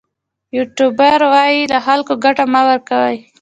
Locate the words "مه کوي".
2.53-3.17